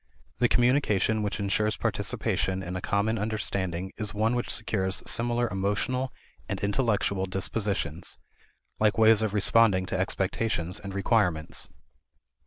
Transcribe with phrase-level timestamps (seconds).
[0.39, 6.11] The communication which insures participation in a common understanding is one which secures similar emotional
[6.49, 8.17] and intellectual dispositions
[8.79, 11.69] like ways of responding to expectations and requirements.